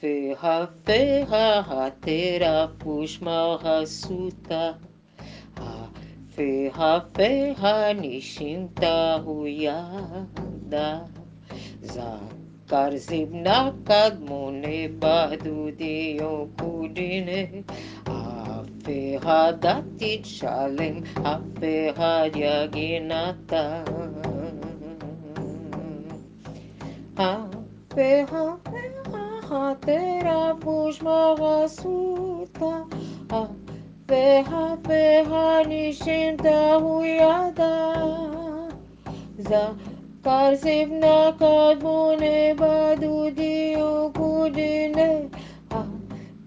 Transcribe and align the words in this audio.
Feha 0.00 0.70
hatera 1.68 2.70
pushma 2.78 3.60
hasuta. 3.62 4.78
Feha 6.34 7.04
feha 7.12 7.92
nishimta 7.98 9.20
huyada. 9.22 11.06
Zakar 11.82 12.92
zibna 12.96 13.74
kadmone 13.84 14.98
badudi 14.98 16.18
okudine. 16.20 17.64
Feha 18.82 19.52
datit 19.60 20.24
shalem, 20.24 21.02
feha 21.60 22.30
yaginata. 22.32 23.84
Feha 27.90 28.58
feha 29.48 29.76
tera 29.80 30.54
pushma 30.60 31.36
hasuta. 31.38 32.86
Feha 34.06 34.76
feha 34.86 35.64
nishimta 35.66 36.78
huyada. 36.82 37.72
Zakar 39.40 40.54
zibna 40.56 41.32
kadmone 41.38 42.54
badudi 42.56 43.76
okudine. 43.76 45.30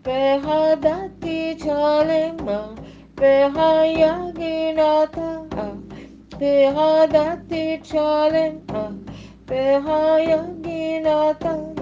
Feha 0.03 0.75
dati 0.81 1.55
chalema, 1.55 2.75
feha 3.15 3.85
yaginata, 4.01 5.29
feha 6.39 7.07
dati 7.07 7.79
chalema, 7.83 8.83
feha 9.47 10.01
yaginata 10.29 11.81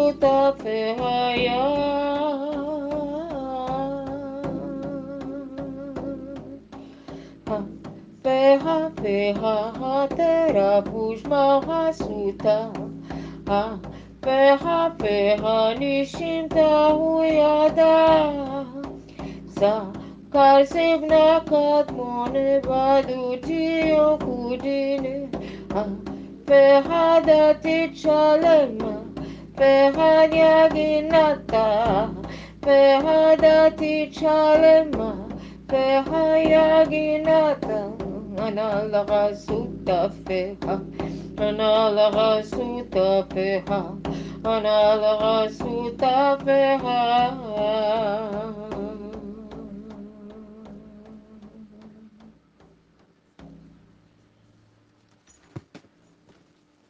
Hasuta 0.11 0.53
feha 0.59 1.35
dati. 1.35 2.01
Anala 7.47 8.91
hasuta. 10.81 10.83
Anala 10.83 11.61
hasuta 11.65 12.57
feha. 14.21 14.91
Feha 14.99 15.75
nishimta 15.79 16.91
huyada. 16.91 17.95
Zakar 19.55 20.65
zibna 20.65 21.39
kadmone 21.45 22.61
baduti 22.61 23.95
okudine. 23.95 25.29
Feha 26.45 27.21
dati 27.25 27.89
chalema, 27.95 29.10
feha 29.61 30.25
yaginata, 30.41 31.65
feha 32.63 33.37
dati 33.37 34.09
chalema, 34.09 35.09
feha 35.69 36.23
yaginata, 36.53 37.79
anala 38.45 39.35
suta 39.37 40.09
feha, 40.25 40.75
anala 41.37 42.43
suta 42.43 43.23
feha, 43.29 43.81
anala 44.43 45.47
suta 45.59 46.37
feha. 46.43 47.90